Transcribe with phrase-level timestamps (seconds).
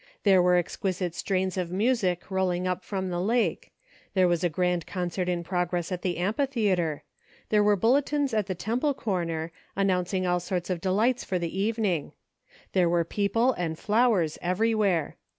[0.23, 3.71] There were exquisite strains of music rolling up from the lake;
[4.15, 7.03] there was a grand concert in progress at the amphitheatre;
[7.49, 11.55] there were bulletins at the Temple corner, an nouncing all sorts of delights for the
[11.55, 12.13] evening—
[12.73, 15.17] there were people and flowers everywhere.